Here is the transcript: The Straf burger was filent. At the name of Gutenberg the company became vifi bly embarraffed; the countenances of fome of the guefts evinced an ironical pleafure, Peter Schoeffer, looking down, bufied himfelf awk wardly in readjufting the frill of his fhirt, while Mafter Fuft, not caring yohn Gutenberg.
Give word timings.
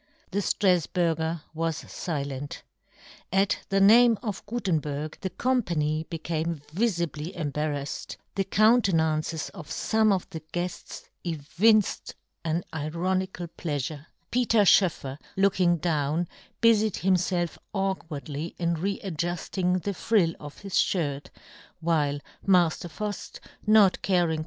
The 0.31 0.39
Straf 0.39 0.87
burger 0.93 1.43
was 1.53 1.83
filent. 1.83 2.63
At 3.31 3.59
the 3.69 3.79
name 3.79 4.17
of 4.23 4.43
Gutenberg 4.47 5.19
the 5.21 5.29
company 5.29 6.07
became 6.09 6.59
vifi 6.73 7.11
bly 7.11 7.31
embarraffed; 7.39 8.17
the 8.33 8.43
countenances 8.45 9.49
of 9.49 9.67
fome 9.69 10.11
of 10.11 10.27
the 10.31 10.39
guefts 10.53 11.07
evinced 11.23 12.15
an 12.43 12.63
ironical 12.73 13.47
pleafure, 13.47 14.07
Peter 14.31 14.65
Schoeffer, 14.65 15.19
looking 15.37 15.77
down, 15.77 16.27
bufied 16.63 17.01
himfelf 17.01 17.59
awk 17.71 18.09
wardly 18.09 18.55
in 18.57 18.77
readjufting 18.77 19.83
the 19.83 19.93
frill 19.93 20.33
of 20.39 20.57
his 20.61 20.73
fhirt, 20.79 21.27
while 21.79 22.17
Mafter 22.43 22.89
Fuft, 22.89 23.37
not 23.67 24.01
caring 24.01 24.29
yohn 24.29 24.29
Gutenberg. 24.29 24.39